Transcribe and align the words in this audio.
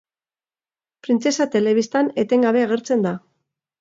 Printzesa 1.07 1.47
telebistan 1.57 2.11
etengabe 2.25 2.65
agertzen 2.69 3.07
da. 3.09 3.13